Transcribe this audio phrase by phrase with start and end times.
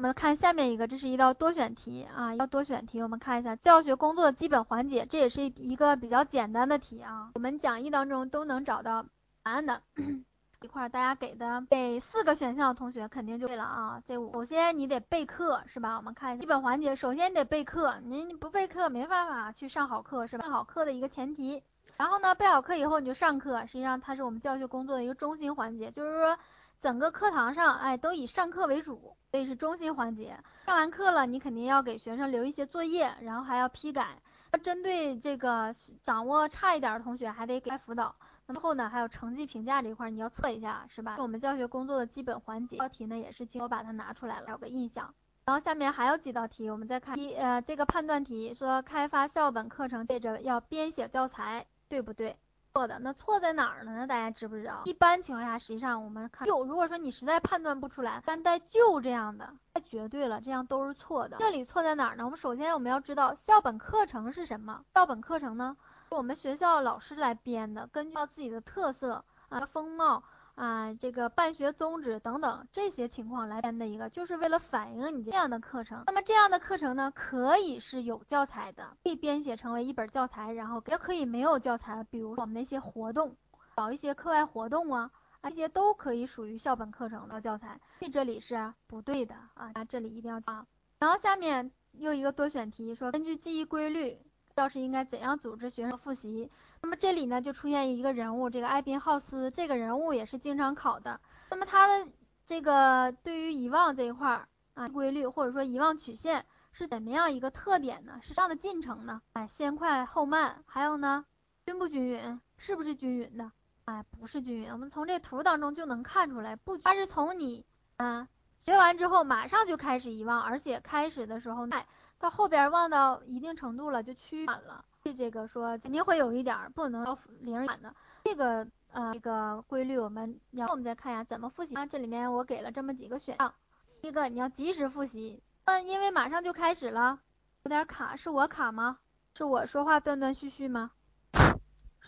[0.00, 9.04] 我们看下面一个，这是一道多选题啊，一道多选题，我们看一下教学工作的基本环节，这也是一个比较简单的题啊，我们讲义当中都能找到
[9.42, 9.82] 答案的。
[10.62, 15.98] 一块大家给的给四个选项同学肯定就对了啊，这五首先你得备课是吧？
[15.98, 20.44] 我们看一下基本环节，首先你得备课，你你不备课没办法去上好课是吧？
[20.44, 21.62] 上好课的一个前提，
[21.98, 26.38] 然后呢备好课以后你就上课，实际上它是我们教学工作的一个中心环节，就是说
[26.80, 30.36] 整个课堂上哎都以上课为主，所以是中心环节。
[30.64, 34.16] 上完课了，你肯定要给学生留一些作业，然后还要批改，
[34.62, 35.70] 针对这个
[36.02, 38.14] 掌握差一点的同学还得给辅导。
[38.46, 41.16] 那么后呢，还有成绩评价这一块，你要测一下，是吧？
[41.18, 42.78] 我们教学工作的基本环节。
[42.78, 45.14] 道题呢，也是经我把它拿出来了，有个印象。
[45.44, 52.36] 然后下面还有几道题，我们再看一呃这个判断题，说开发校本课程，接着要编写教材，对不对？
[52.72, 52.98] 错的。
[53.00, 54.06] 那错在哪儿了呢？
[54.06, 54.82] 大家知不知道？
[54.84, 61.36] 一般情况下，实际上我们看就如果说你实在判断不出来，单带就这样的，太绝对了，这样都是错的。
[61.38, 62.24] 这里错在哪儿呢？
[62.24, 64.84] 我们首先我们要知道校本课程是什么？
[64.94, 65.76] 校本课程呢？
[66.10, 70.22] 我们学校老师来编的，根据自己的特色啊、风貌
[70.60, 76.02] 啊、这个办学宗旨等等这些情况来编的一个，就是为了反映你这样的课程。
[76.06, 83.34] 那么这样的课程呢，可以是有教材的，可以编写成为一本教材，然后也可以没有教材，比如我们那些活动，
[83.74, 85.10] 搞一些课外活动啊，
[85.44, 87.80] 这些都可以属于校本课程的教材。
[87.98, 90.66] 这这里是不对的啊，这里一定要啊。
[90.98, 94.18] 然后下面又一个多选题，说根据记忆规律。
[94.60, 96.50] 教师应该怎样组织学生复习？
[96.82, 101.18] 那么这里呢就出现一个人物，这个艾宾浩斯这个人物也是经常考的。
[101.48, 102.06] 那么他的
[102.44, 108.18] 这个对于遗忘这一块儿啊规律或者说遗忘曲线是怎么样一个特点呢？
[108.20, 109.22] 是这样的进程呢？
[109.32, 111.24] 哎，先快后慢，还有呢
[111.64, 112.38] 均不均匀？
[112.58, 113.50] 是不是均匀的？
[113.86, 114.70] 哎，不是均匀。
[114.70, 117.64] 我们从这图当中就能看出来，不，它是从你
[117.96, 121.86] 啊学完之后马上就开始遗忘，而且开始的时候哎。
[122.20, 124.84] 到后边忘到一定程度了就趋缓了，
[125.16, 127.92] 这个说肯定会有一点不能到零满的
[128.24, 131.86] 这个呃这个规律，我们然后我们再看一下怎么复习啊？
[131.86, 133.54] 这里面我给了这么几个选项，
[134.02, 137.18] 一个你要及时复习，嗯，因为马上就开始了，
[137.62, 138.98] 有点卡，是我卡吗？
[139.34, 140.90] 是我说话断断续续吗？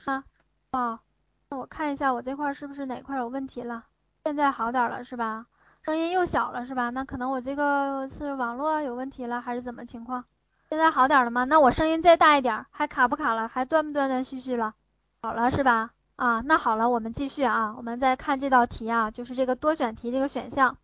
[0.05, 0.25] 啊，
[0.72, 1.01] 哦，
[1.49, 3.87] 那我看一下我这块是不是哪块有问题了？
[4.25, 5.47] 现在好点了是吧？
[5.84, 6.91] 声音又小了是吧？
[6.91, 10.25] 那可能我这个是网络有问题了，还是怎么情况？
[10.69, 11.43] 现在好点了吗？
[11.43, 13.48] 那我声音再大一点，还卡不卡了？
[13.48, 14.75] 还断不断断续续了？
[15.22, 15.91] 好了是吧？
[16.15, 20.76] 啊，那好了，我们继续啊，我们再看这道题啊，就是这个多选题这个选项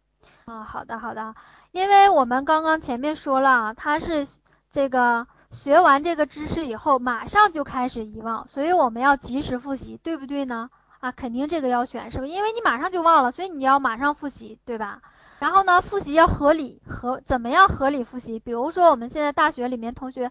[0.47, 0.65] 啊。
[0.65, 1.33] 好的好的，
[1.71, 4.27] 因为我们刚刚前面说了，它是
[4.73, 10.71] 这个学完这个知识以后马上就开始遗忘，所以我们要及时复习，对不对呢？
[11.01, 12.25] 啊，肯定这个要选，是不？
[12.25, 15.01] 因为你马上就忘了，所以你要马上复习，对吧？
[15.39, 18.39] 然后呢，复习要合理，合怎么样合理复习？
[18.41, 20.29] 比如说我们现在大学里面同学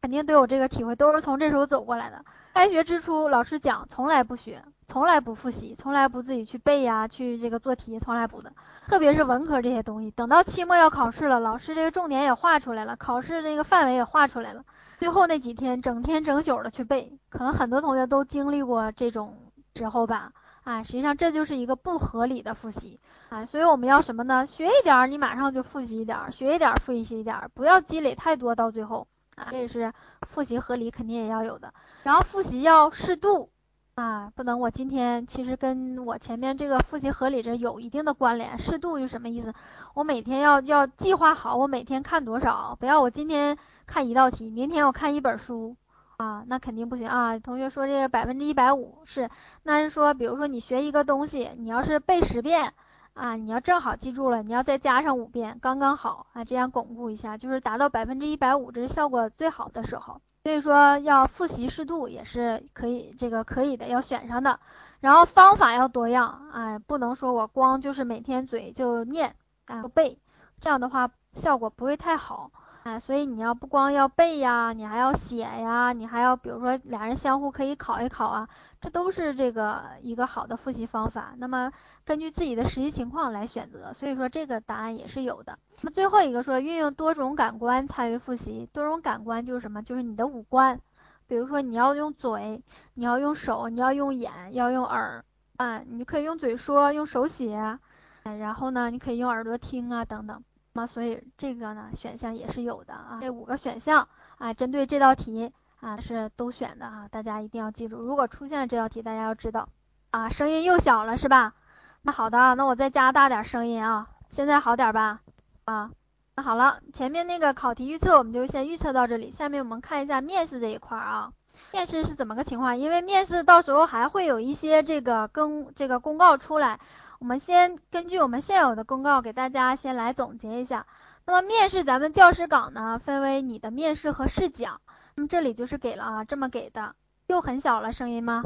[0.00, 2.24] 肯定都有这个体会，都是从这时候走过来的。
[2.54, 8.50] 开学之初，老师讲从来不学，从来不复习，从来不自己去背呀，去这个做题，从来不的。
[8.88, 14.64] 特别是文科这些东西，等到期末要考试了，老师这个重点也画出来了，考试这个范围也画出来了，
[14.98, 19.36] 最后那几天整天整宿的去背，可能很多同学都经历过这种。
[19.78, 20.32] 时候吧，
[20.64, 24.44] 啊，实际上这就是一个不合理的复习，啊，所以我们要什么呢？
[24.44, 29.06] 学一点儿，你马上就复习一点儿，学一点儿复习一点儿，不要积累太多，到最后，
[29.36, 29.92] 啊，这也是
[30.26, 31.72] 复习合理肯定也要有的。
[32.02, 33.50] 然后复习要适度，
[33.94, 38.58] 啊，不能我今天其实跟我前面这个复习合理这有一定的关联。
[38.58, 39.54] 适度是什么意思？
[39.94, 43.56] 我每天要要计划好，我每天看多少，不要我今天
[43.86, 45.76] 看一道题，明天我看一本书。
[46.18, 47.38] 啊，那肯定不行啊！
[47.38, 49.30] 同学说这个百分之一百五是，
[49.62, 52.74] 那是说，比如说你学一个东西，你要是背十遍
[53.14, 60.20] 啊，你要正好记住了，你要再加上五遍，刚刚好啊，这样巩固一下，就是达到百分之一百五，这是效果最好的时候。
[60.42, 64.58] 所以说要复习适度也是可以，这个可以的，要选上的。
[64.98, 69.36] 然后方法要多样，哎，不能说我光就是每天嘴就念
[69.66, 70.18] 啊背，
[70.58, 72.50] 这样的话效果不会太好。
[72.88, 78.48] 啊，所以你要不光要背呀，你还要写呀，你还要比如说俩人相互可以考一考啊，
[78.80, 81.34] 这都是这个一个好的复习方法。
[81.36, 81.70] 那么
[82.06, 85.58] 根据自己的实际情况来选择，所以说这个答案也是有的。
[85.82, 89.82] 那么最后一个说运用多种感官参与复习，多种感官就是什么？
[89.82, 90.80] 就是你的五官，
[91.26, 92.62] 比如说你要用嘴，
[92.94, 95.22] 你要用手，你要用眼，要用耳，
[95.58, 97.78] 啊，你可以用嘴说，用手写，
[98.22, 100.42] 然后呢，你可以用耳朵听啊，等等。
[100.78, 104.06] 那所以这个呢选项也是有的啊，这五个选项
[104.38, 108.00] 啊，针对这道题啊是都选的啊，大家一定要记住。
[108.00, 109.68] 如果出现了这道题，大家要知道
[110.12, 111.54] 啊，声音又小了是吧？
[112.02, 115.20] 那好的，那我再加大点声音啊，现在好点吧？
[115.64, 115.90] 啊，
[116.36, 121.32] 那好了，前面那个考题预测我们就先预测到这里，下面我们看一下面试这一块啊。
[121.72, 122.78] 面试是怎么个情况？
[122.78, 126.78] 因为面试到时候还会有一些这个公这个公告出来，
[127.18, 130.86] 我们先根据我们现有的公告给大家先来总结一下。
[131.26, 134.80] 那么面试咱们教师岗呢，分为你的面试和试讲。
[135.16, 136.94] 那么这里就是给了啊，这么给的，
[137.26, 138.44] 又很小了声音吗？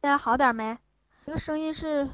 [0.00, 0.78] 大家好点没？
[1.24, 2.08] 这个声音是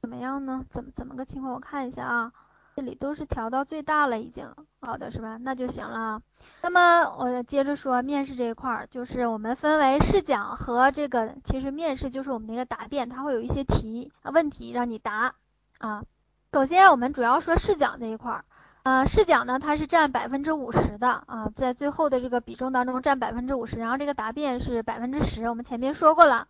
[0.00, 0.64] 怎么样呢？
[0.70, 1.54] 怎么怎么个情况？
[1.54, 2.32] 我看一下啊。
[2.76, 5.38] 这里都是调到最大了，已经好的是吧？
[5.40, 6.20] 那就行了。
[6.60, 15.32] 那么我接着说面试这一块儿，就是我们分为试讲和这个，其实面试就是我们那个答辩，它会有一些题问题让你答
[15.78, 16.04] 啊。
[16.52, 18.44] 首先我们主要说试讲这一块儿，
[18.82, 26.46] 呃，试讲呢它是占百分之五十的啊，在最后的这个比重当中占百分之五十，然后这个答辩是百分之十，我们前面说过了。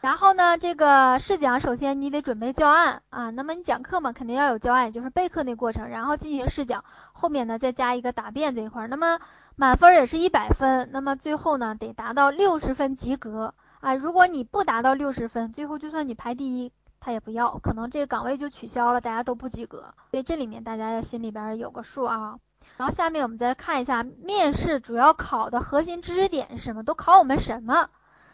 [0.00, 9.20] 然后呢，这个试讲首先你得准备教案啊，那么你讲课嘛，肯定要有教案，就是备课那过程，然后进行试讲，后面呢再加一个答辩这一块，那么
[9.56, 22.38] 满分也是一百分，那么最后呢得达到六十分及格啊，如果你不达到六十分，最后就算你排第一，他也不要，可能这个岗位就取消了，大家都不及格，所以这里面大家要心里边有个数啊。
[22.78, 27.90] 然后下面我们再看一下面试主要考的核心知识点是什么，都考我们什么？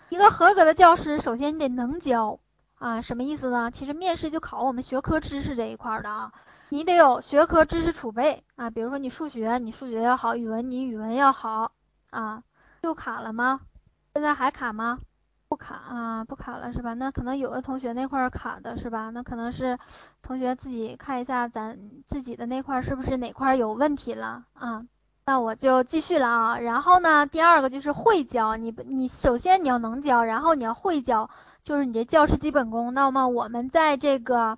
[0.08, 2.38] 一个合格的教师，首先你得能教
[2.76, 3.70] 啊，什么意思呢？
[3.70, 6.32] 其实面试就考我们学科知识这一块的啊，
[6.68, 11.72] 你得有学科知识储备啊，比如说你数学，你数学要好；语文，你语文要好
[12.10, 12.42] 啊。
[12.82, 13.60] 又卡了吗？
[14.14, 14.98] 现在还卡吗？
[15.48, 16.94] 不卡啊，不卡了是吧？
[16.94, 19.10] 那可能有的同学那块卡的是吧？
[19.10, 19.78] 那可能是
[20.22, 24.86] 同学自己看一下咱自己的那块是不是哪块有问题了啊？
[25.28, 31.30] 那我就继续了啊，然后呢，第二个就是会教，你你首先你要能教，然后你要会教，
[31.64, 32.94] 就是你这教师基本功。
[32.94, 34.56] 那么我们在这个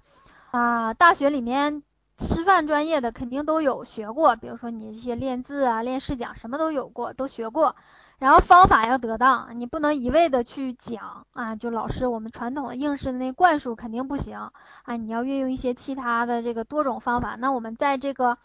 [0.50, 1.82] 啊大学里面，
[2.18, 7.74] 师范专业的肯定都有学过，比如说你这些练字啊、练试讲什么都有过，都学过。
[8.18, 14.36] 然后方法要得当，你不能一味的去讲啊，就老师我们传统的应试的那灌输肯定不行
[14.82, 17.36] 啊，你要运用一些其他的这个多种方法。
[17.36, 18.36] 那我们在这个。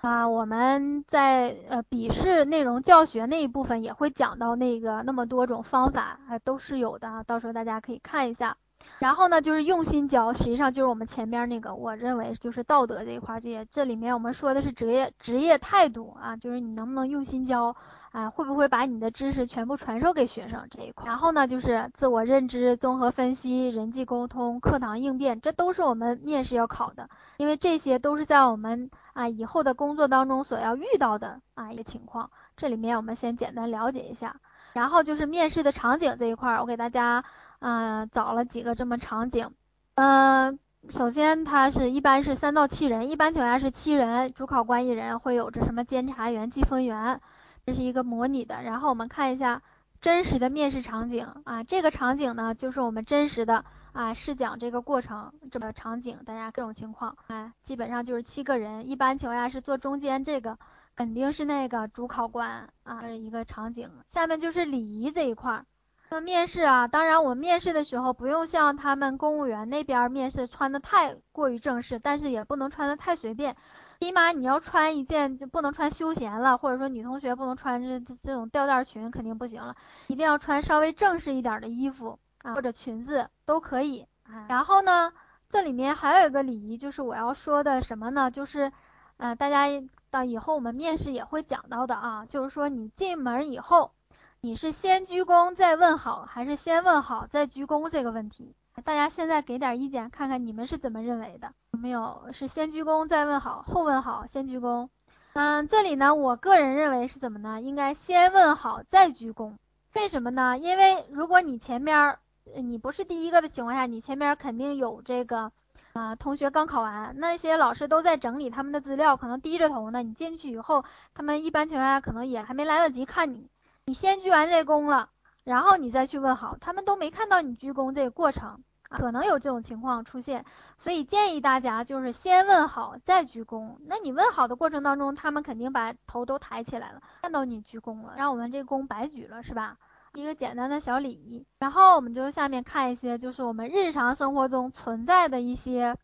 [0.00, 8.56] 啊，我们在呃笔试内容教学那一部分也会讲到那个那么多种方法，啊都是有的，到时候大家可以看一下。
[9.00, 17.74] 然后呢，就是用心教，实际上就是我们前面那个，我认为就是道德这一块，这也这里面我们说的是职业职业态度啊，就是你能不能用心教。
[18.12, 21.06] 啊，会不会把你的知识全部传授给学生这一块？
[21.06, 32.30] 然后呢，就是自我认知、综合分析、人际沟通、课堂应变，这都是我们面试要考的，因为这些都是在我们啊以后的工作当中所要遇到的啊一个情况。
[32.56, 34.36] 这里面我们先简单了解一下，
[34.72, 37.24] 然后就是面试的场景这一块，我给大家
[37.60, 39.50] 嗯找了几个这么场景。
[39.94, 40.58] 嗯，
[40.88, 47.20] 首先它是一般是三到七人，一般情况下是七人，主考官一人，会有着什么监察员、记分员。
[47.68, 49.60] 这是一个模拟的，然后我们看一下
[50.00, 53.62] 真实的面试场景啊，这个场景呢就是我们真实的
[53.92, 60.58] 啊试讲这个过程这个场景，大家各种情况啊，基本上就是七个人，一般情况下是坐中间这个
[60.96, 63.90] 肯定是那个主考官啊一个场景。
[64.08, 65.62] 下面就是礼仪这一块，
[66.08, 73.56] 那面试啊，当然我们面试的时候不用像他们公务员那边面试穿的太过于正式，但是也不能穿的太随便。
[74.00, 79.74] 起码你要穿一件就不能穿休闲了，或者说女同学不能穿这这种吊带裙肯定不行了，
[80.06, 84.06] 一定要穿稍微正式一点的衣服啊或者裙子都可以。
[84.48, 85.12] 然后呢，
[85.48, 88.30] 这里面还有一个礼仪，就是我要说的什么呢？
[88.30, 88.70] 就是，
[89.16, 89.66] 呃，大家
[90.10, 93.92] 到以后我们面试也会讲到的啊，就是说你进门以后，
[94.40, 98.54] 你是先鞠躬再问好，还是先问好再鞠躬这个问题？
[98.84, 101.52] 大家现在给点意见，看看你们是怎么认为的？
[101.72, 104.88] 有没有是先鞠躬再问好，后问好先鞠躬？
[105.32, 107.60] 嗯，这里呢，我个人认为是怎么呢？
[107.60, 109.54] 应该先问好再鞠躬。
[109.94, 110.58] 为什么呢？
[110.58, 112.18] 因为如果你前面
[112.56, 115.50] 你不是第一个的情况下，你前面肯定有这个
[115.92, 120.02] 啊同学刚考完，那些老师都在整理他们的资料，可能低着头呢。
[120.02, 123.48] 你进去以后，他们一般情况下可能也还没来得及看你，
[123.84, 125.10] 你先鞠完这躬了，
[125.44, 128.62] 然后你再去问好，他们都没看到你鞠躬这个过程。
[128.88, 130.44] 可能有这种情况出现，
[130.76, 133.76] 所以建议大家就是先问好再鞠躬。
[133.86, 139.76] 那你问好的过程当中，他们肯定把头都抬起来了，看到你鞠躬了，让我们这躬白举了，是吧？
[140.14, 141.44] 一个简单的小礼仪。
[141.58, 145.94] 然后我们就下面看一些，就是我们日常生活中存在的一些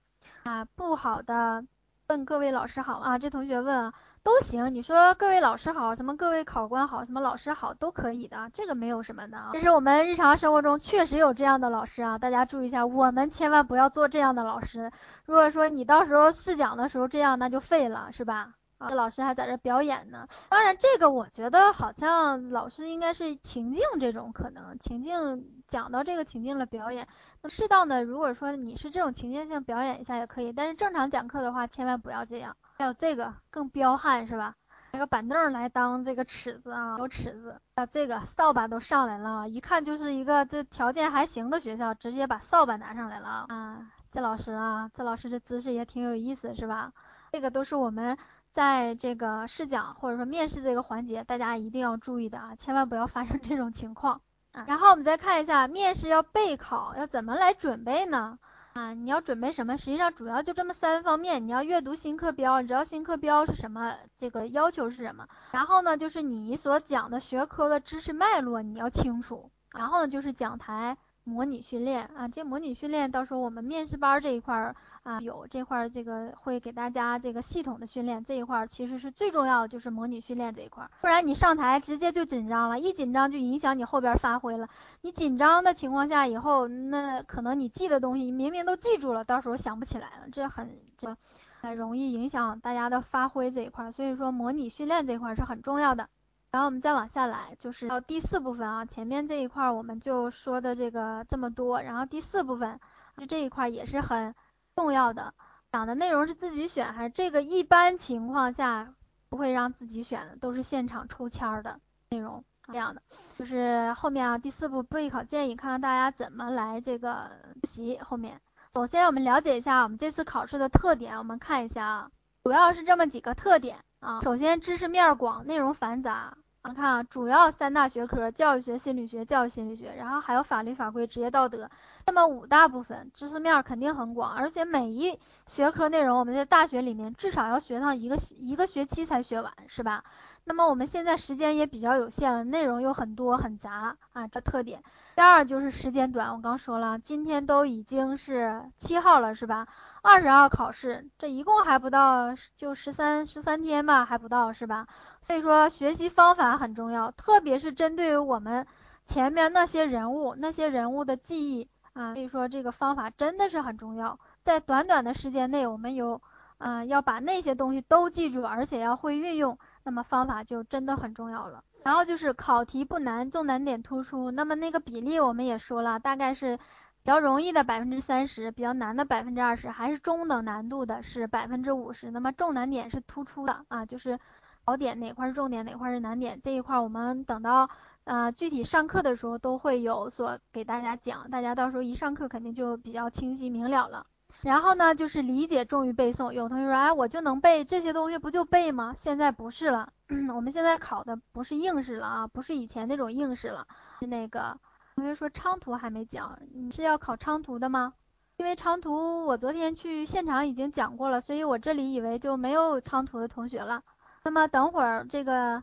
[0.42, 1.64] 啊不好的。
[2.08, 3.94] 问各位老师好啊，这同学问啊。
[4.24, 9.50] 都行，你说各位老师好，什么各位考官好，什么老师好都可以的，这个没有什么的啊。
[9.52, 14.90] 这是我们日常生活中确实有这样的老师啊，大家注意一下，我们千万不要做这样的老师。
[15.26, 18.54] 如果说你到时候试讲的时候这样，那就废了，是吧？
[18.78, 20.26] 啊，老师还在这表演呢。
[20.48, 27.06] 当然，这个我觉得好像老师应该是情境这种可能，情境讲到这个情境了表演，
[27.42, 32.56] 那适当的如果说你是这种情境性表演一下也可以，但是正常讲课的话千万不要这样。
[32.76, 34.54] 还有这个更彪悍是吧？
[34.92, 43.86] 拿个板凳来当这个尺子啊，有尺子啊，这个扫把都上来了，一看就是一个这条件还行的学校，直接把扫把拿上来了啊。
[44.12, 46.92] 这老师啊，这老师这姿势也挺有意思，是吧？
[47.32, 48.16] 这个都是我们
[48.52, 54.20] 在这个试讲或者说面试这个环节，大家一定要注意的啊，千万不要发生这种情况。
[54.66, 58.38] 然后我们再看一下，面试要备考，要怎么来准备呢？
[58.74, 59.78] 啊，你要准备什么？
[59.78, 63.96] 实际上主要就这么三方面，你要阅读新课标，你知道新课标是什么？
[64.16, 65.28] 这个要求是什么？
[65.52, 69.52] 然后呢，就是你所讲的学科的知识脉络你要清楚。
[69.70, 70.96] 然后呢，就是讲台。
[71.24, 84.68] 模拟训练啊，这模拟训练到时候我们面试班这一块儿啊有这块儿这个会给大家这个系统的训练这一块儿其实是最重要的就是模拟训练这一块儿，不然你上台直接就紧张了，一紧张就影响你后边发挥了。
[85.00, 91.16] 你紧张的情况下以后那可能你记的东西明明都记住了，到时候想不起来了，这很这
[91.62, 96.08] 很容易影响大家的发挥这一块儿，所以说模拟训练这一块儿是很重要的。
[96.54, 102.78] 然后我们再往下来，就是到第四部分啊，前面这一块我们就说的这个这么多，然后第四部分
[103.16, 104.32] 就这一块也是很
[104.76, 105.34] 重要的，
[105.72, 108.94] 讲的内容是自己选还是这个一般情况下
[109.28, 111.80] 不会让自己选的，都是现场抽签的
[112.10, 113.02] 内容这样的，
[113.36, 117.32] 就是后面啊第四步备考建议，看看大家怎么来这个
[117.62, 118.40] 复习后面。
[118.74, 122.10] 首先我们了解一下我们这次考试的特点，我们看一下啊，
[122.44, 126.36] 主要是这么几个特点啊，首先知识面广，内容繁杂。
[126.64, 131.68] 我们看啊，主要三大学科：教育学、心理学、教育心理学，然后还有法律法规、职业道德。
[132.06, 140.04] 那么五大部分知识面肯定很广，而且每一学科内容我们在大学里面至少要学上一个一个学期才学完，是吧？
[140.44, 144.82] 那么我们现在时间也比较有限了，内容又很多很杂啊，这特点。
[145.16, 149.66] 第二就是时间短，我刚说了，今天都已经是七号了，是吧？
[150.02, 154.86] 二十号考试，这一共还不到就十三十三天吧，还不到是吧？
[155.22, 158.66] 所以说学习方法很重要，特别是针对于我们
[159.06, 166.20] 前面那些人物那些人物的记忆啊，所以说这个方法真的是很重要，在短短的时间内，我们有
[166.58, 169.58] 啊要把那些东西都记住，而且要会运用。
[169.84, 171.62] 那么方法就真的很重要了。
[171.82, 174.30] 然后就是考题不难，重难点突出。
[174.30, 176.62] 那么那个比例我们也说了，大概是比
[177.04, 182.10] 较容易的百分之三十，比较难的百分之二十，还是中等难度的是百分之五十。
[182.10, 184.18] 那么重难点是突出的啊，就是
[184.64, 187.68] 考点哪块是重点，哪块是难点这一块，我们等到
[188.04, 194.06] 呃具体上课的时候都会有所给大家讲，大家到时候一上课肯定就比较清晰明了了。
[194.42, 196.30] 然后呢，就是理解重于背诵。
[196.30, 198.94] 有同学说，哎，我就能背这些东西，不就背吗？
[198.98, 199.90] 现在不是了，
[200.34, 203.66] 我们现在考的不是应试了啊，不是以前那种应试了。
[204.00, 204.58] 是那个
[204.96, 207.94] 同学说昌图还没讲，你是要考昌图的吗？
[208.36, 213.82] 因为昌图我昨天去现场已经讲过了，所以我这里以为就没有昌图的同学了。
[214.24, 215.62] 那么等会儿这个。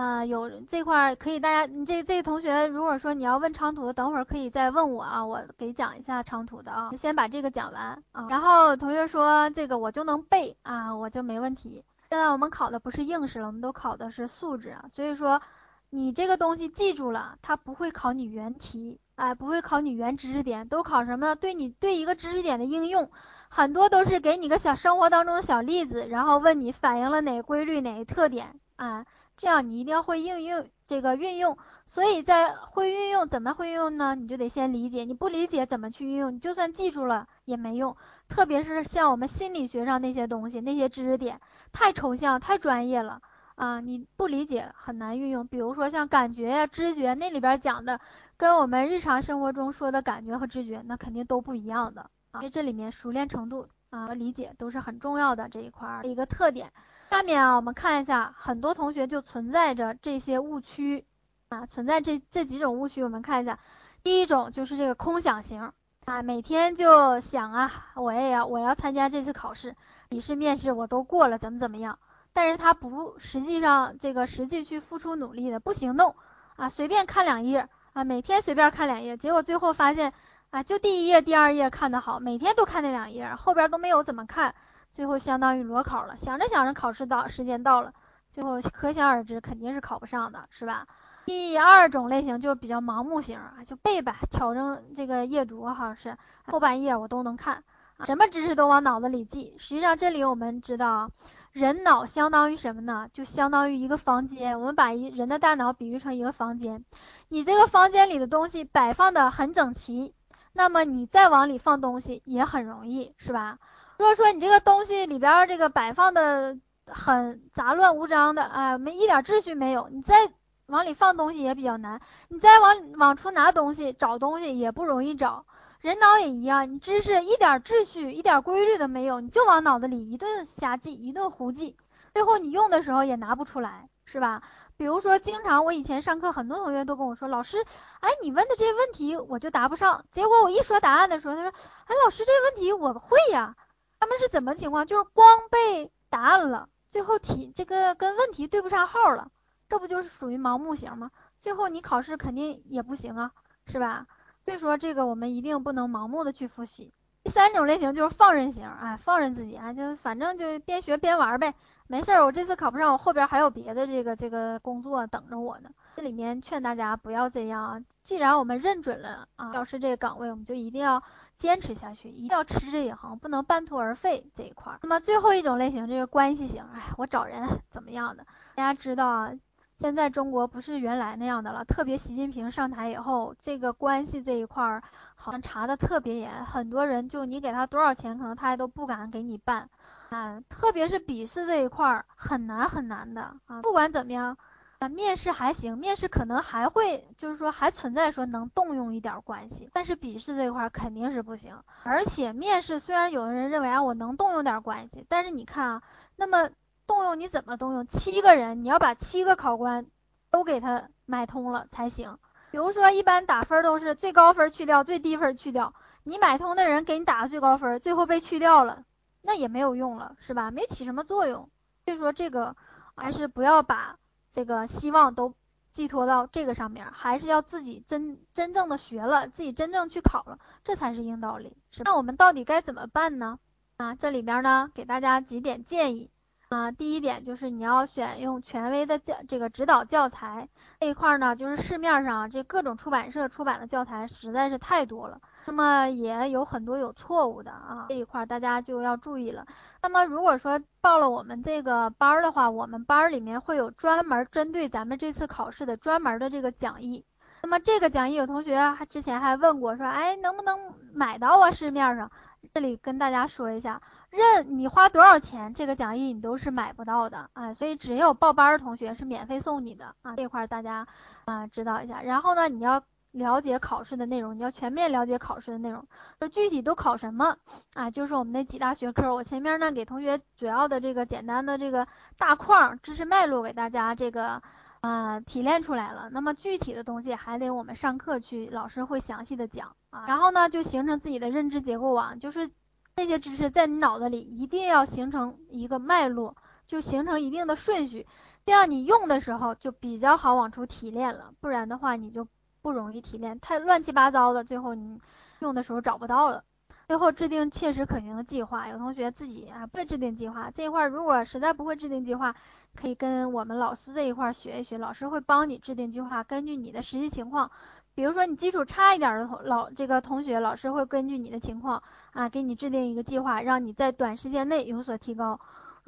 [0.00, 8.26] 啊，有这块可以，大家你这这同学，如果说你要问长途，等会儿可以再问我啊，我给讲一下长途的啊，先把这个讲完啊。
[8.30, 11.84] 然后同学说这个我就能背啊，我就没问题。
[12.08, 15.42] 现在我们考的不是应试了，我们都考的是素质啊，所以说
[15.90, 21.34] 你这个东西记住了，它不会考你原题，哎，不会考你原知识点，都考什么？
[21.34, 23.10] 对你对一个知识点的应用，
[23.50, 29.04] 很多都是给你个小生活当中的小例子，然后问你反映了哪个规律，哪个特点啊？
[29.40, 31.56] 这样你一定要会应用这个运用，
[31.86, 34.14] 所以在会运用怎么会用呢？
[34.14, 37.96] 你就得先理解，你不理解怎么去运用，你就算记住了也没用。
[38.28, 41.40] 特别是像我们心理学上那些东西，那些知识点
[41.72, 43.22] 太抽象、太专业了
[43.54, 45.46] 啊，你不理解很难运用。
[45.46, 47.98] 比如说像感觉呀、知觉，那里边讲的
[48.36, 52.40] 跟我们日常生活中说的感觉和知觉，那肯定都不一样的啊。
[52.40, 56.70] 因为这里面熟练程度啊和理解都是很重要的这一块的一个特点。
[57.10, 61.04] 下面啊，我们看一下，很多同学就存在着这些误区
[61.48, 63.58] 啊，存在这这几种误区，我们看一下。
[64.04, 65.72] 第一种就是这个空想型
[66.04, 69.74] 啊，每天就想啊，我也要我要参加这次考试，
[70.08, 71.98] 笔试面试我都过了，怎么怎么样？
[72.32, 76.14] 但是他不实际上这个实际去付出努力的，不行动
[76.54, 80.12] 啊，随便看两页啊，每天随便看两页，结果最后发现
[80.50, 84.54] 啊，就第一页、第二页看得好，每天都看那两页，后边都没有怎么看。
[84.90, 87.92] 最后相当于裸考了，想着想着考试到时间到了，
[88.30, 90.86] 最后可想而知肯定是考不上的，是吧？
[91.26, 96.16] 第二种类型就是比较盲目型啊，就背吧，挑着这个阅读好像是
[96.46, 97.62] 后半页我都能看，
[98.04, 99.54] 什么知识都往脑子里记。
[99.58, 101.10] 实际上这里我们知道，
[101.52, 103.08] 人脑相当于什么呢？
[103.12, 104.58] 就相当于一个房间。
[104.58, 106.84] 我们把一人的大脑比喻成一个房间，
[107.28, 110.14] 你这个房间里的东西摆放的很整齐，
[110.52, 113.58] 那么你再往里放东西也很容易，是吧？
[114.00, 120.32] 如果说你这个东西里边这个摆放的很杂乱无章的，哎，没一点秩序没有，你再
[120.68, 125.44] 往里放东西也比较难，你再往往出拿东西找东西也不容易找。
[125.82, 131.76] 人脑也一样，你知识一点秩序、一点规律都没有，你就往脑子里一顿瞎记、一顿胡记，
[132.14, 134.42] 最后你用的时候也拿不出来，是吧？
[134.78, 137.62] 比如说，经常我以前上课，很多同学都跟我说，老师，
[138.00, 140.06] 哎，你问的这些问题我就答不上。
[140.10, 141.52] 结果我一说答案的时候，他说，
[141.84, 143.54] 哎，老师，这问题我会呀。
[144.00, 144.86] 他们是怎么情况？
[144.86, 149.30] 就是光背答案了，最后题这个跟问题对不上号了，
[149.68, 151.10] 这不就是属于盲目型吗？
[151.38, 153.30] 最后你考试肯定也不行啊，
[153.66, 154.06] 是吧？
[154.44, 156.92] 所以说这个我们一定不能盲目的去复习。
[157.22, 161.54] 第三种类型就是放任型，哎，放任自己啊，就反正就边学边玩呗，
[161.86, 165.68] 没事儿，我这次考不上，我后边还有别的这个这个工作等着我呢。
[165.96, 171.02] 这里面劝大家不要这样啊，既然我们认准了啊教师这个岗位，我们就一定要
[171.40, 174.78] 坚持下去，一定要持之以恒，不能半途而废这一块。
[174.82, 178.24] 那么最后一种类型就是关系型，哎，我找人怎么样的？
[178.54, 179.32] 大家知道啊。
[179.80, 184.82] 现在中国不是原来那样的了，特别习近平上台以后，这个关系这一块儿
[185.14, 189.70] 好像查的特别严，很多人就你给他多少钱，可能他都不敢给你办，
[190.10, 193.62] 啊，特别是笔试这一块儿很难很难的啊。
[193.62, 194.36] 不管怎么样，
[194.80, 201.56] 啊面试还行，面试可能还会就是说还存在说能动用一点关系，但是笔试这块肯定是不行。
[201.84, 205.82] 而且面试虽然有的人认为啊我能动用点关系，但是你看啊，
[206.16, 206.50] 那么。
[206.86, 207.86] 动用你怎么动用？
[207.86, 209.86] 七个人，你要把七个考官
[210.28, 212.18] 都给他买通了才行。
[212.50, 215.72] 比如说，一般打分都是最高分去掉，最低分去掉。
[216.02, 218.82] 你买通的人给你打的最高分，最后被去掉了，
[219.22, 220.50] 那也没有用了，是吧？
[220.50, 221.48] 没起什么作用。
[221.84, 222.56] 所以说，这个
[222.96, 223.96] 还是不要把
[224.32, 225.34] 这个希望都
[225.72, 231.56] 寄托到这个上面，还是要自己真真正的学了，自己真正去考了，这才是硬道理。
[231.84, 233.38] 那我们到底该怎么办呢？
[233.76, 236.10] 啊，这里边呢，给大家几点建议。
[236.48, 240.48] 啊，第一点就是你要选用权威的教这个指导教材
[240.80, 249.46] 这一块呢，就是市面上这各种出版社出版的教材实在是太多了，那么也有很多有错误的啊，这一块大家就要注意了。
[249.82, 257.04] 那么如果说报了我们这个班儿的话，我们班儿里面会有专门针对咱们这次考试的专门的这个讲义。
[257.42, 261.50] 那么这个讲义有同学还之前还问过说，哎，能不能买到啊？
[261.50, 262.10] 市面上？
[262.52, 263.80] 这里跟大家说一下。
[264.10, 270.86] 任你花多少钱，这个讲义你都是买不到的啊，所以只有报班的同学是免费送你的啊，这块大家
[271.24, 272.02] 啊知道一下。
[272.02, 275.86] 然后呢，你要了解考试的内容，你要全面了解考试的内容，
[276.20, 277.36] 就具体都考什么
[277.74, 279.14] 啊，就是我们那几大学科。
[279.14, 284.42] 我前面呢给同学主要的这个简单的这个大框知识脉络给大家这个
[284.80, 286.08] 啊提炼出来了。
[286.10, 290.04] 那么具体的东西还得我们上课去，老师会详细的讲啊。
[290.06, 292.50] 然后呢，就形成自己的认知结构网，就是。
[292.96, 298.06] 这些知识在你脑子里一定要形成一个脉络，就形成一定的顺序，
[298.44, 301.32] 这样你用的时候就比较好往出提炼了。
[301.40, 302.26] 不然的话，你就
[302.62, 305.00] 不容易提炼，太乱七八糟的，最后你
[305.40, 306.44] 用的时候找不到了。
[306.86, 308.68] 最后制定切实可行的计划。
[308.68, 312.34] 有同学自己啊不制定计划，这一块如果实在不会制定计划，
[312.74, 317.50] 可以跟我们老师这一块学一学，老师会帮你制定计划，根据你的实际情况。
[317.94, 325.38] 比如说你基础差一点的同老这个同学，老师会根据你的情况啊，给你制定一个计划，让你在短时间内有所提高。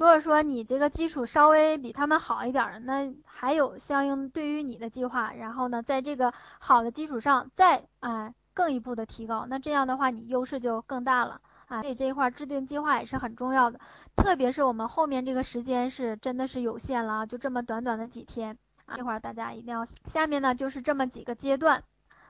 [0.03, 11.81] 如果说你这个基础稍微比他们好一点，那还有相应对于你的计划，然后呢，在这个好的基础上再啊更一步的提高，那这样的话你优势就更大了啊。
[11.83, 13.79] 所以这一块制定计划也是很重要的，
[14.17, 19.85] 特别是我们后面这个时间是真的是有限了啊，就这么短短的几天啊，这块大家一定要。
[19.85, 21.81] 下面呢就是这么几个阶段。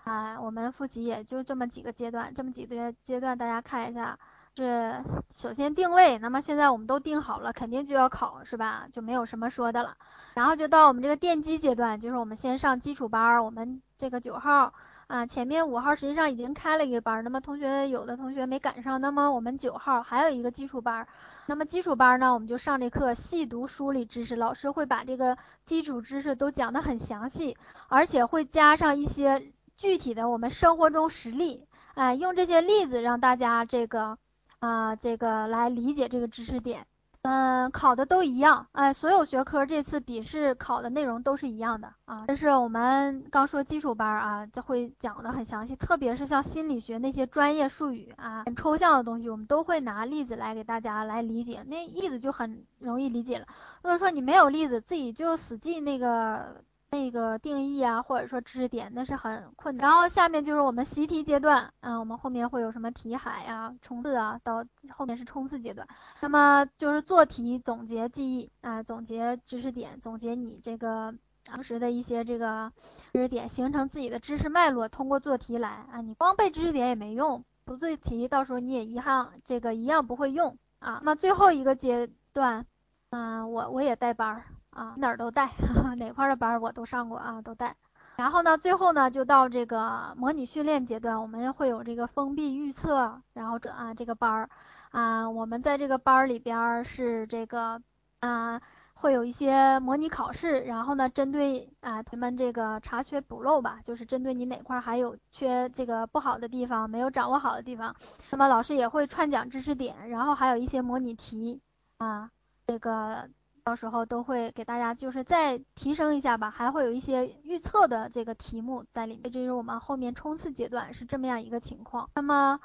[0.03, 4.19] 啊，我们复习也就这么几个阶段，这么几个阶段，大家看一下。
[4.55, 8.87] 是首先定位，那么现在我们都定好了，肯定就要考，是吧？
[8.91, 9.97] 就没有什么说的了。
[10.35, 14.73] 然后就到我们这个奠基阶段，就是我们先上基础班，我们这个九号
[15.07, 21.07] 啊，前面五号实际上已经开了一个班，那么同学有的同学没赶上，那么我们九号还有一个基础班。
[21.47, 29.51] 那么基础班呢，我们就上这课，细读梳理知识，老师会把这个基础知识都讲得很详细，而且会加上一些。
[29.75, 34.19] 具体的，我们生活中实例，哎，用这些例子让大家这个
[34.63, 36.87] 啊，这个来理解这个知识点
[37.23, 42.23] 嗯，考的都一样，哎，所有学科这次笔试考的内容都是一样的啊。
[42.27, 53.45] 这是我们刚说基础班啊，就会讲的很详细，特别是像心理学那些专业术语啊，很抽象的东西，我们都会拿例子来给大家来理解，那例子就很容易理解了。
[53.83, 56.63] 如果说你没有例子，自己就死记那个。
[56.93, 59.89] 那个定义啊，或者说知识点，那是很困难。
[59.89, 65.87] 然后下面就是我们习题阶段，嗯，我们后面会有什么题海啊、冲刺啊，到后面是冲刺阶段。
[66.19, 72.71] 那么就是做题、总结记忆啊，总结知识点，总结你这个当时的一些这个
[73.11, 74.87] 知识点，形成自己的知识脉络。
[74.87, 81.01] 通过做题来啊，你光背知识点也没用，不做题，到时候你也一样这个一样不会用啊。
[81.03, 82.67] 那最后一个阶段，
[83.09, 84.45] 嗯，我我也带班儿。
[84.73, 85.51] 啊，哪儿都带，
[85.97, 87.75] 哪块的班我都上过啊，都带。
[88.15, 94.49] 然后呢，最后呢，就到这个模拟训练阶段，我们会有这个封闭预测，然后这啊这个班儿
[94.91, 97.81] 啊，我们在这个班儿里边是这个
[98.19, 98.61] 啊，
[98.93, 107.95] 会有一些模拟考试，然后呢，针对啊同学们这个查缺补漏吧，就是针对你哪块还有缺这个不好的地方，没有掌握好的地方，
[108.29, 111.61] 那么老师也会串讲知识点，然后还有一些模拟题
[111.97, 112.29] 啊，
[112.67, 113.27] 这个。
[113.63, 122.09] 到时候都会给大家就是再提升一下吧，还会有一些预测的这个题目在里面，这是我们后面冲刺阶段是这么样一个情况。
[122.15, 122.59] 那么，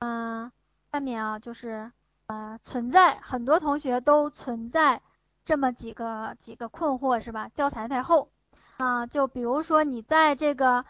[0.00, 0.50] 嗯，
[0.92, 1.92] 下面啊就是
[2.26, 5.00] 呃存在很多同学都存在
[5.44, 7.48] 这么几个几个困惑是吧？
[7.54, 8.30] 教材太厚
[8.78, 10.84] 啊，就比如说你在这个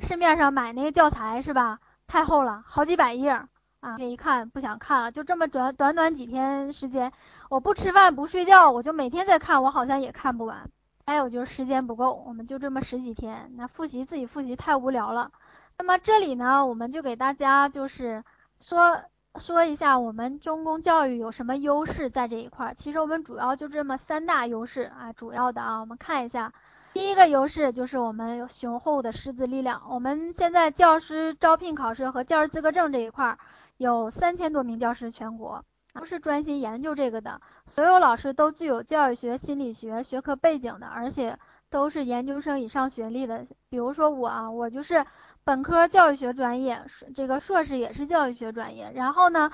[0.00, 1.78] 市面上买那个教材是吧？
[2.08, 3.46] 太厚了，好几百页。
[3.84, 7.12] 啊，这一看不想看了，就这么短短短几天时间，
[7.50, 10.70] 我不吃饭不睡觉，我就每天在看，我好像也看不完。
[11.06, 15.30] 还有就是时间不够，我们就这么十几天，那复习自己复习太无聊了。
[15.76, 18.24] 那么这里呢，我们就给大家就是
[18.58, 19.02] 说
[19.38, 22.72] 说一下我们中公教育有什么优势在这一块。
[22.74, 26.54] 其实我们主要就这么三大优势啊，主要的啊，我们看一下。
[26.94, 29.82] 第一个优势就是我们雄厚的师资力量。
[29.90, 33.36] 我们现在教师招聘考试和教师资格证这一块。
[33.76, 41.38] 有三千多名教师，全国都是专心研究这个的，所有老师都具有教育学、心理学学科背景的，而且
[41.70, 43.44] 都是研究生以上学历的。
[43.68, 45.04] 比如说我啊，我就是
[45.44, 46.84] 本科教育学专业，
[47.14, 48.92] 这个硕士也是教育学专业。
[48.94, 49.50] 然后呢，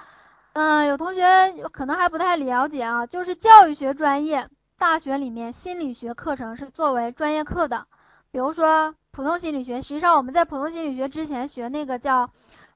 [0.52, 7.86] 嗯，有同学可能还不太了解啊，就是教育学专业大学里面心理学课程是作为专业课的。
[8.30, 12.30] 比如说普通心理学，实际上我们在普通心理学之前学那个叫。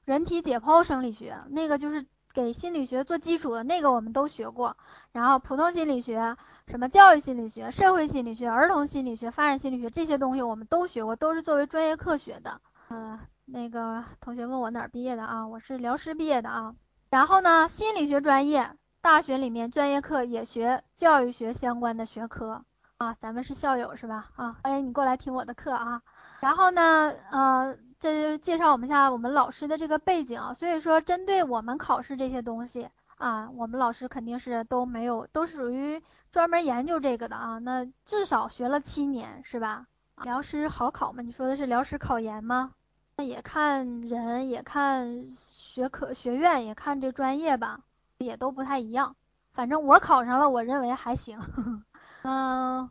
[0.05, 4.77] 人体解剖生理学，那个就是给心理学做基础的那个，我们都学过。
[5.11, 6.37] 然后普通心理学、
[6.67, 12.61] 什么教育心理学、社会心理学、儿童心理学、发展心理学这些东西我们都学过，都是作为专业课学的。
[12.89, 15.47] 嗯，那个同学问我哪儿毕业的啊？
[15.47, 16.75] 我是辽师毕业的啊。
[17.09, 18.69] 然后呢，心理学专业
[19.01, 22.63] 大学里面专业课也学教育学相关的学科
[22.97, 23.15] 啊。
[23.19, 24.29] 咱们是校友是吧？
[24.35, 26.03] 啊，欢迎你过来听我的课啊。
[26.41, 27.75] 然后呢，呃。
[28.05, 32.87] 这就是介绍我们下我们老师的这个背景，所以说针对我们考试这些东西
[33.17, 37.57] 啊，我们老师肯定是都没有，都属于专门研究这个的啊。
[37.57, 39.87] 那至少学了七年是吧？
[40.23, 41.23] 辽师好考吗？
[41.23, 42.73] 你说的是辽师考研吗？
[43.15, 47.79] 那也看人，也看学科学院，也看这专业吧，
[48.19, 49.15] 也都不太一样。
[49.53, 51.39] 反正我考上了，我认为还行。
[52.21, 52.87] 嗯，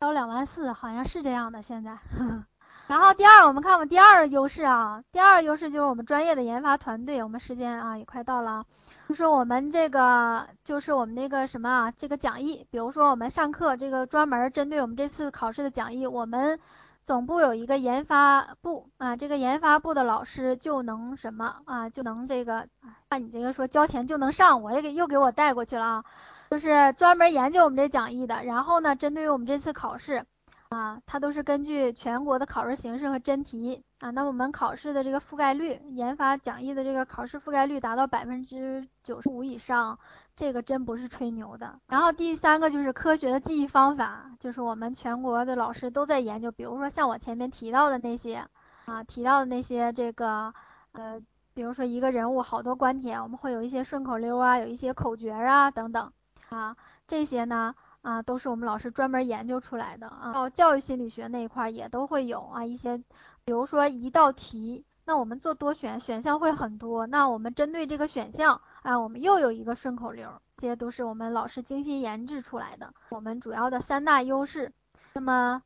[0.00, 1.98] 交两万四，好像是这样的现在。
[2.86, 7.22] 然后第二，我们看我们第二优势啊，第二优势就是我们专业的研发团队。
[7.22, 8.64] 我们时间啊也快到了，
[9.08, 16.60] 就是我们这个就是我们那个什么啊，这个讲义，比如说我们上课这个专门针对我们这次考试的讲义，我们
[17.04, 22.68] 总部有一个研发部啊，这个研发部的老师就能什么啊，就能这个，
[23.08, 26.04] 按你这个说交钱就能上，我也给又给我带过去了啊，
[26.50, 30.26] 就是专门研究我们这讲义的，然后呢，针对于我们这次考试。
[30.74, 34.10] 啊，它都是根据全国的考试形式和真题啊。
[34.10, 39.96] 那我们考试的这个覆盖率，研发讲义的这个考试覆盖率达到百分之九十五以上，
[40.34, 41.78] 这个真不是吹牛的。
[41.86, 46.50] 然后第三个就是科学的记忆方法，就是我们全国的老师都在研究。
[46.50, 48.44] 比如说像我前面提到的那些
[48.86, 50.52] 啊，提到的那些这个
[50.90, 51.20] 呃，
[51.54, 56.12] 比如说一个人物好多观点，我们会有一些顺口溜啊，有一些口诀啊等等
[56.48, 57.72] 啊，这些呢。
[58.04, 60.30] 啊，都是我们老师专门研究出来的啊。
[60.32, 62.98] 到教育心理学那一块也都会有啊，一些，
[63.44, 72.92] 比如说一道题，那我们做多选，选项会很多，那我们针对这个选项，啊，我们又有一个顺口溜，这些都是我们老师精心研制出来的。
[73.08, 74.70] 我们主要的三大优势。
[75.14, 75.62] 那么，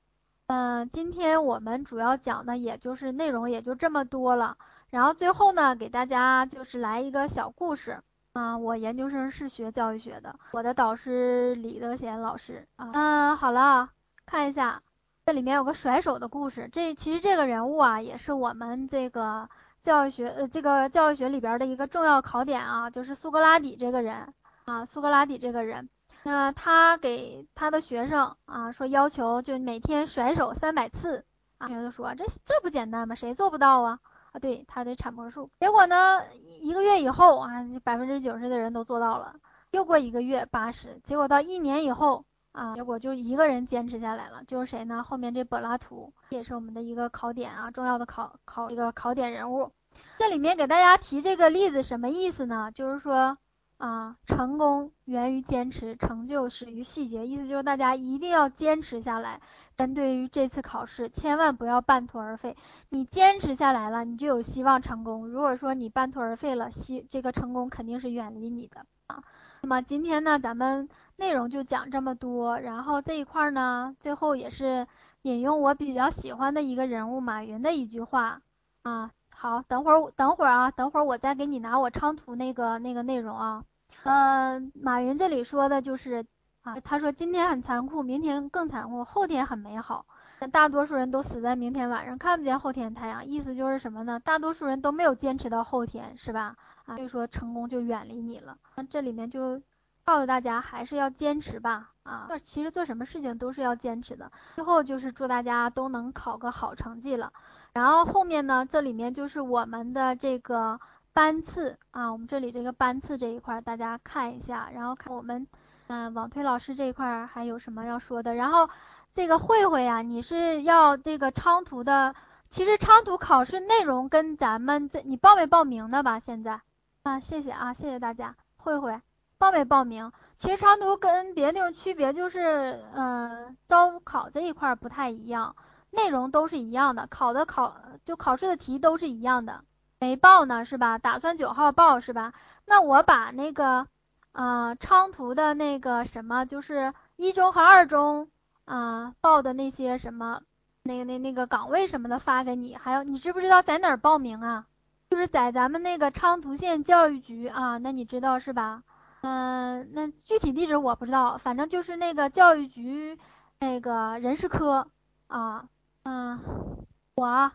[0.47, 4.57] 嗯，今天我们主要讲的也就是内容也就这么多了。
[4.91, 8.01] 然后最后呢，给大家就是来一个小故事。
[8.39, 12.89] 啊，我研究生是学教育学的，我的导师李德贤老师啊。
[12.95, 13.91] 嗯，好了，
[14.27, 14.81] 看一下，
[15.27, 19.49] 这里面有个甩手的故事，这其实这个人物啊，也是我们这个
[19.83, 24.33] 教育学呃这个教育学里边的一个重要考点啊，就是苏格拉底这个人
[24.67, 25.89] 啊，苏格拉底这个人。
[26.23, 31.25] 那他给他的学生啊说要求就每天甩手三百次
[31.59, 33.17] 啊，学生说这这不简单吗？
[33.17, 33.99] 谁做不到啊？
[34.39, 35.51] 对他的产魔术。
[35.61, 36.23] 结果呢，
[36.61, 37.51] 一个月以后啊，
[37.83, 39.35] 百分之九十的人都做到了。
[39.71, 45.03] 又过一个月八十，结果到一年以后啊，结果就一个人坚持下来了，就是谁呢？
[45.03, 49.73] 后面这柏拉图也是我们的一个考点啊，重要的考考一个考点人物。
[50.19, 52.71] 这里面给大家提这个例子什么意思呢？
[52.73, 53.39] 就是说。
[53.79, 57.25] 啊，成功源于坚持，成就始于细节。
[57.27, 59.41] 意思就是大家一定要坚持下来。
[59.77, 62.57] 针对于这次考试，千万不要半途而废。
[62.89, 65.29] 你坚持下来了，你就有希望成功。
[65.29, 69.23] 如果说你半途而废了，希这个成功肯定是远离你的啊。
[69.63, 72.59] 那么今天呢，咱们内容就讲这么多。
[72.59, 74.89] 然后这一块呢，最后也是
[75.23, 78.43] 引用我比较喜欢的一个人物马云的一句话
[78.83, 79.13] 啊。
[79.41, 83.65] 好，等会儿等会儿啊，等会儿我再给你拿我昌图那个那个内容啊。
[84.03, 86.27] 嗯，马云这里说的就是
[86.65, 90.05] 啊，他说今天很残酷，明天更残酷，后天很美好。
[90.41, 93.25] 但大多数人都死在明天晚上，看不见后天太阳。
[93.25, 94.19] 意思就是什么呢？
[94.19, 96.57] 大多数人都没有坚持到后天，是吧？
[96.87, 98.59] 啊，所以说成功就远离你了。
[98.75, 99.63] 那这里面就
[100.05, 101.93] 告诉大家，还是要坚持吧。
[102.03, 104.33] 啊，其实做什么事情都是要坚持的。
[104.57, 107.33] 最后就是祝大家都能考个好成绩了。
[107.79, 110.81] 然后后面呢，这里面就是我们的这个
[111.13, 115.47] 班次啊，我们这里这个班次这一块大家看一下，然后看我们
[115.87, 118.35] 嗯网推老师这一块还有什么要说的。
[118.35, 118.69] 然后
[119.15, 122.17] 这个慧慧啊，你是要这个昌图的，
[122.51, 126.19] 其实昌图考试内容跟咱们这你报没报名的吧？
[126.19, 126.61] 现在
[127.05, 128.35] 啊，谢谢啊，谢谢大家。
[128.57, 129.01] 慧慧
[129.39, 130.11] 报没报名？
[130.37, 135.55] 其实昌图跟别的地方区别就是嗯招考这一块不太一样。
[135.91, 139.65] 内容都是一样的，考的考就考试的题都是一样的，
[139.99, 140.99] 没报呢是吧？
[140.99, 142.33] 打算九号报是吧？
[142.67, 143.87] 那我把那个
[144.33, 148.31] 啊昌图的那个什么，就是一中和二中
[148.65, 150.43] 啊报的那些什么
[150.83, 154.67] 那个那那个岗位什么的发给你，还有你知不知道在哪儿报名啊？
[155.11, 158.83] 就是在咱们那个昌图县教育局啊，那你知道是吧？
[159.23, 163.19] 嗯，那具体地址我不知道，反正就是那个教育局
[163.59, 164.89] 那个人事科
[165.27, 165.67] 啊。
[166.09, 167.53] 嗯，我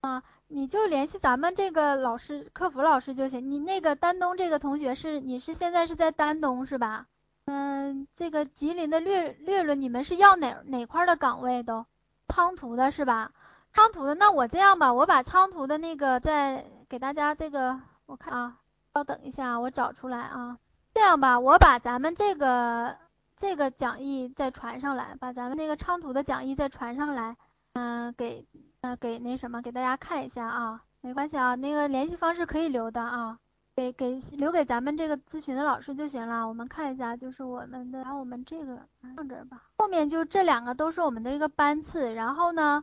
[0.00, 3.48] 啊，你就联系咱们这个老师客服老师就行。
[3.48, 7.06] 你那个丹东这个同学是，你是现在是在丹东是吧？
[7.44, 11.86] 嗯，这个吉林的略略略，你们是要哪哪块的岗位都？
[12.26, 13.30] 昌图的是吧？
[13.72, 18.56] 昌图的，那我这样吧，我把昌图的那个再给大家这个，我看啊，
[18.94, 20.58] 稍等一下，我找出来啊。
[20.92, 22.96] 这样吧，我把咱们这个
[23.38, 27.36] 这个讲义再传上来，把咱们那个昌图的讲义再传上来。
[27.74, 28.46] 嗯，给
[28.82, 33.38] 嗯给那什么，给大家看一下啊，没关系啊，那个联系方式可以留的啊，
[33.74, 36.46] 给给留给咱们这个咨询的老师就行了。
[36.46, 38.78] 我们看一下，就是我们的，把我们这个
[39.16, 39.62] 放这儿吧。
[39.78, 42.82] 后面就这两个都是我们的一个班次，然后呢，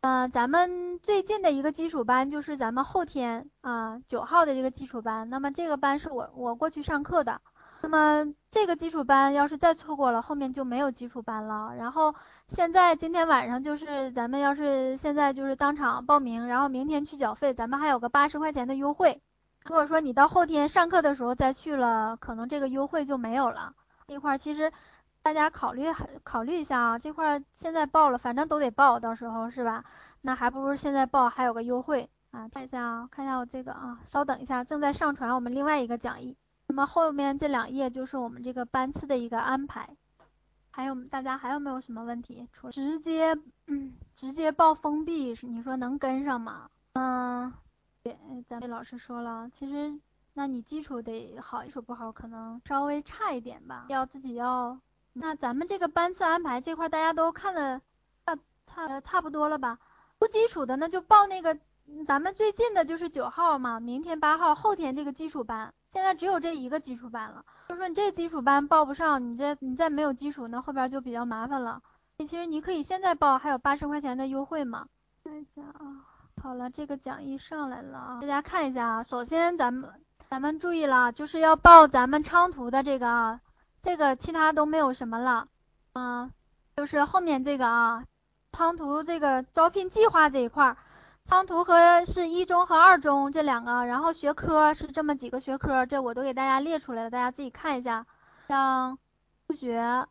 [0.00, 7.42] 嗯，咱们最近的一个基础班就是咱们后天啊九号的这个基础班，那么这个班是我我过去上课的。
[7.82, 11.74] 那么这个基础班要是再错过了，后面就没有基础班了。
[11.76, 12.14] 然后
[12.48, 19.22] 现在今天晚上就是咱们要是现在就是当场报名，然后明天去缴费，咱们还有个八十块钱的优惠。
[19.64, 23.74] 如果说你到后天上课的时候再去了，可能这个优惠就没有了。
[24.06, 24.72] 这块其实
[25.22, 25.86] 大家考虑
[26.22, 29.84] 考虑一下啊，这块现在报了，反正都得报，到时候是吧？
[30.22, 32.48] 那还不如现在报，还有个优惠啊。
[32.48, 36.36] 看一下啊，看一下我这个啊，稍等一下，正在上传我们另外一个讲义。
[36.70, 39.96] 那么后面这两页就是我们这个班次的一个安排，
[40.70, 42.46] 还有大家还有没有什么问题？
[42.70, 46.70] 直接嗯直接报封闭，你说能跟上吗？
[46.92, 47.52] 嗯，
[48.04, 48.16] 对，
[48.48, 49.98] 咱们老师说了，其实
[50.32, 54.78] 那你基础得好，基础不好可能稍微差一点吧，要自己要。
[55.12, 57.80] 那咱们这个班次安排这块大家都看的
[58.24, 59.80] 差差差不多了吧？
[60.18, 61.58] 不基础的那就报那个
[62.06, 65.74] 咱们最近的就是九号嘛，明天八号，后天这个基础班。
[65.92, 71.82] 现在只有这一个基础班了，就说你这基础班报不上，你这你再没有基础，那后边就比较麻烦了。
[72.18, 74.86] 其实你可以现在报，还有八十块钱的优惠嘛。
[75.24, 76.06] 看一下啊，
[76.40, 79.02] 好了，这个讲义上来了啊，大家看一下啊。
[79.02, 79.90] 首先咱们
[80.28, 83.40] 咱们注意了，就是要报咱们昌图的这个啊，
[83.82, 85.48] 这个其他都没有什么了，
[85.94, 86.30] 嗯，
[86.76, 88.04] 就是后面这个啊，
[88.52, 90.76] 昌图这个招聘计划这一块。
[91.24, 98.04] 仓图和是一中和二中这两个，然后学科是这么几个学科，这我都给大家列出来了，大家自己看一下。
[98.48, 98.98] 像
[99.46, 100.06] 数学，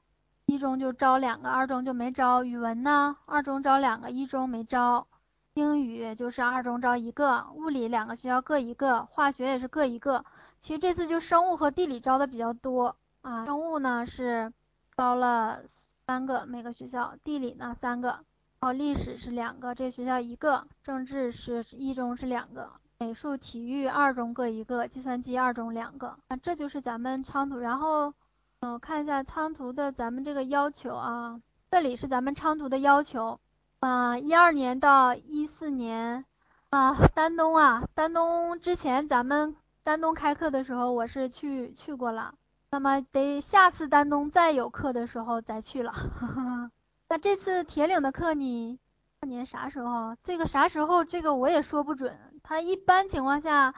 [0.45, 5.07] 一中就招两个，二中就没招；语文呢，二中招两个，一中没招；
[5.55, 10.23] 英语就是二中招一个，物理两个学校各一个，化学也是各一个。
[10.59, 14.53] 其实这次就生物和地理招的比较多啊，生物呢是
[14.95, 15.59] 招了
[16.07, 18.19] 三个每个学校，地理呢三个。
[18.61, 22.67] 哦，历史是两个，这学校一个；政治是一中是两个；
[22.97, 26.17] 美术、体育二中各一个；计算机二中两个。
[26.27, 27.57] 啊，这就是咱们昌图。
[27.57, 28.13] 然后，
[28.59, 31.39] 嗯，看一下昌图的咱们这个要求啊，
[31.71, 33.39] 这里是咱们昌图的要求。
[33.79, 36.25] 啊，一二年到一四年，
[36.69, 42.33] 啊，丹东啊，丹东之前咱们丹东开课的时候，我是去去过了。
[42.71, 45.93] 那么得下次丹东再有课的时候再去了。
[47.11, 48.77] 那这次铁岭的课你
[49.19, 50.15] 过年啥时候？
[50.23, 51.03] 这个啥时候？
[51.03, 52.15] 这个我也说不准。
[52.43, 53.73] 他一般情况下，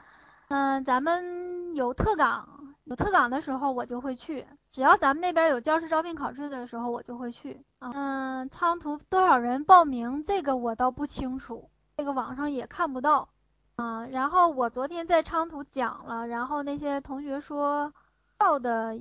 [0.49, 4.45] 嗯，咱们有特岗有特岗的时候我就会去。
[4.69, 7.63] 只要咱们那边有教师招聘考试的时候我就会去。
[7.79, 10.25] 嗯，仓图多少人报名？
[10.25, 13.29] 这个我倒不清楚，这个网上也看不到。
[13.77, 17.93] 嗯，然后我昨天在昌图讲了，然后那些同学说
[18.37, 18.99] 报的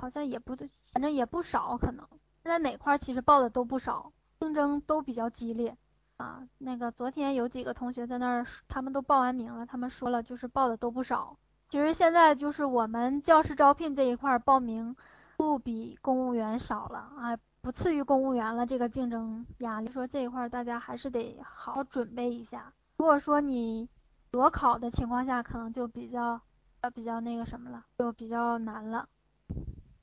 [0.00, 2.04] 好像也不对，反正也不少可能。
[2.42, 5.76] 现在哪块其实报的都不少，竞争都比较激烈
[6.16, 6.42] 啊。
[6.58, 11.36] 那个昨天有几个同学在那儿，他们都报完名了，他们说了就是报的都不少。
[11.68, 14.96] 其实现在就是我们教师招聘这一块报名
[15.36, 18.64] 不比公务员少了啊，不次于公务员了。
[18.64, 22.72] 这个竞争压力，说这一块大家还是得好好准备一下。
[22.96, 23.88] 如果说你
[24.30, 26.40] 裸考的情况下，可能就比较
[26.80, 29.06] 呃比较那个什么了，就比较难了。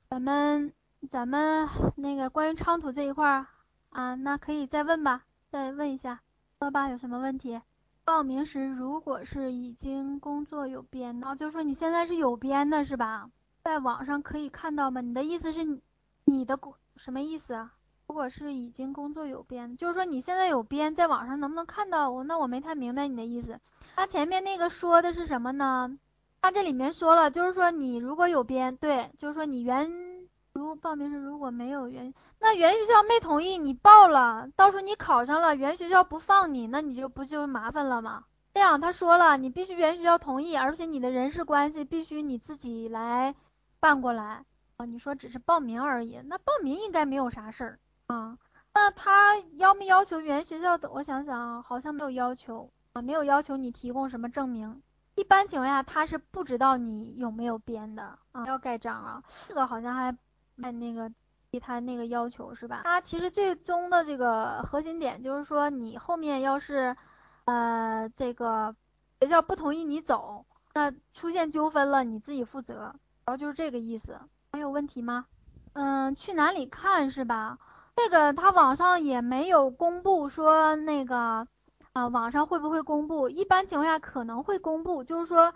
[0.08, 0.72] 咱们。
[1.06, 3.46] 咱们那个关于昌图这一块儿
[3.90, 6.20] 啊，那可以再问吧，再问一下，
[6.58, 7.60] 说吧，有什么问题？
[8.04, 13.30] 报名时如果是已经工作有编的，就说你现在是有编的是吧？
[13.62, 15.00] 在网上可以看到吗？
[15.00, 15.80] 你的意思是
[16.24, 17.72] 你的工什么意思啊？
[18.08, 22.10] 如果是已经工作有编，就是说你现在有编，在网上能不能看到？
[22.10, 23.58] 我那我没太明白你的意思。
[23.94, 25.98] 他前面那个说的是什么呢？
[26.42, 30.05] 他这里面说了，就是说你如果有编，对，就是说你原。
[30.56, 38.24] 如报名时如果没有原，那原学校没同意你报了，到时候你考上了，原学校不放你，那你就不就麻烦了吗？
[38.54, 43.34] 这样他说了，你必须原学校同意，而且你的人事关系必须你自己来
[43.80, 44.44] 办过来
[44.78, 44.86] 啊。
[44.86, 48.38] 你说只是报名而已，那报名应该没有啥事儿啊。
[48.72, 50.90] 那他要没要求原学校的？
[50.90, 54.82] 我想想啊，好像没有要求啊，没有要求你提供什么证明。
[55.16, 60.16] 一般情况下他是不知道你有没有编的啊，要盖章啊，这个好像还。
[60.62, 61.10] 按那个
[61.60, 62.82] 他那个要求是吧？
[62.84, 66.96] 他其实最终的这个核心点就是说，你后面要是
[67.46, 68.76] 呃这个
[69.20, 74.18] 学校不同意你走，那出现纠纷了你自己负责，然后就是这个意思。
[74.52, 75.26] 还有问题吗？
[75.72, 77.58] 嗯，去哪里看是吧？
[77.96, 81.46] 这个他网上也没有公布说那个
[81.94, 83.30] 啊，网上会不会公布？
[83.30, 85.54] 一般情况下可能会公布，就是说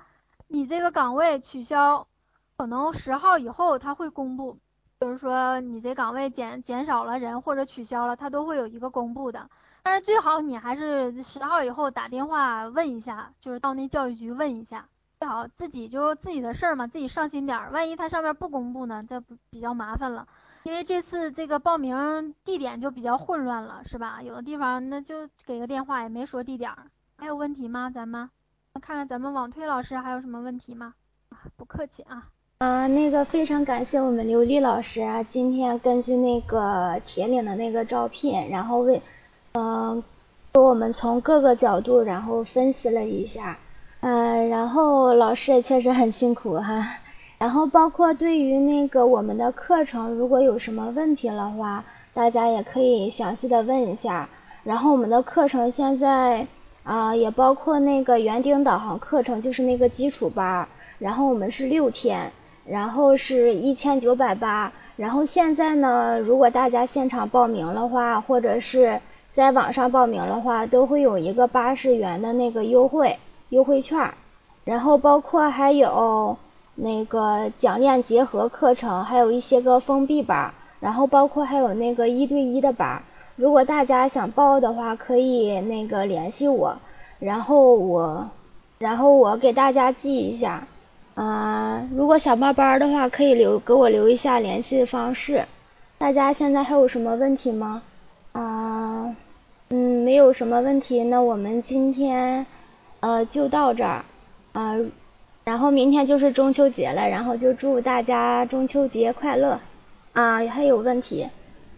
[0.49, 2.09] 你这个岗位取消，
[2.57, 4.59] 可能十号以后他会公布。
[5.01, 9.49] 就是说你这岗位减减少了人或者取消了，他都会有一个公布的。
[9.83, 14.87] 但是最好你还是十号以后打电话问一下，就是到那教育局问一下，
[15.19, 17.71] 最好自己就自己的事儿嘛，自己上心点儿。
[17.71, 20.29] 万一他上面不公布呢，这不比较麻烦了。
[20.65, 24.21] 因为这次这个报名地点就比较混乱了，是吧？
[24.23, 26.91] 有的地方那就给个电话也没说地点儿。
[27.17, 27.89] 还有问题吗？
[27.89, 28.29] 咱们
[28.83, 30.93] 看看咱们网推老师还有什么问题吗？
[31.31, 32.29] 啊，不客气啊。
[32.61, 39.01] 啊，那个非常感谢我们刘丽老师啊，今天根据那个铁岭的那个招聘，然后为，
[39.53, 40.05] 嗯，
[40.53, 43.57] 给我们从各个角度然后分析了一下，
[44.01, 46.99] 嗯，然后老师也确实很辛苦哈，
[47.39, 54.29] 然后包括对于那个我们的课程，如果有什么问题的话，大家也可以详细的问一下，
[54.65, 56.47] 然后我们的课程现在
[56.83, 60.69] 啊也包括那个园丁导航课程，就是那个基础班，
[60.99, 62.31] 然后我们是六天。
[62.71, 74.15] 然后是一千九百八，然后现在呢，如果大家现场报名的话，或者是在网上报名的话，都会有一个八十元的那个优惠优惠券，
[74.65, 76.37] 然后包括还有
[76.77, 83.03] 那个讲练结合课程，还有一些个封闭班，然后包括还有那个一对一的班，
[83.35, 86.77] 如果大家想报的话，可以那个联系我，
[87.19, 88.31] 然后我
[88.79, 90.69] 然后我给大家记一下。
[91.15, 95.47] 啊，如果想报班的话，可以留给我留一下联系方式。
[95.99, 97.83] 大家现在还有什么问题吗？
[98.33, 99.15] 啊，
[99.69, 102.47] 嗯，没有什么问题，那我们今天
[103.01, 104.05] 呃就到这儿
[104.53, 104.77] 啊，
[105.45, 109.61] 然后明天就是中秋节了，然后就祝大家中秋节快乐
[110.13, 110.39] 啊！
[110.47, 111.29] 还有问题？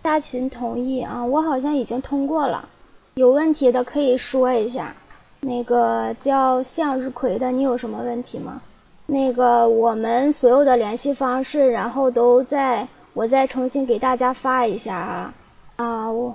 [0.02, 2.68] 大群同意啊，我好像已经通过了，
[3.14, 4.94] 有问题的可以说一下。
[5.40, 8.62] 那个叫向日葵的，你有什么问题吗？
[9.06, 15.34] 那个我们所有的联系方式，然后都在，我再重新给大家发一下啊
[15.76, 16.34] 啊，我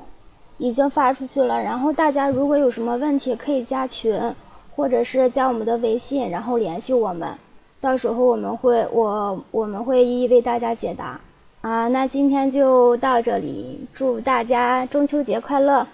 [0.58, 1.64] 已经发出去了。
[1.64, 4.36] 然后大家如果有什么问题，可以加群，
[4.76, 7.36] 或者是加我们的微信，然后联系我们，
[7.82, 11.22] 到时候我们会我我们会一一为大家解答
[11.62, 11.88] 啊。
[11.88, 15.88] 那今天就到这里，祝大家中秋节快乐。